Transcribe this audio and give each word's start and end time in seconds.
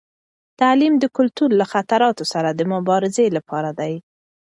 تعلیم 0.59 0.93
د 0.99 1.05
کلتور 1.17 1.49
له 1.59 1.65
خطراتو 1.73 2.23
سره 2.33 2.49
د 2.53 2.61
مبارزې 2.73 3.25
لپاره 3.37 3.69
دی. 3.79 3.93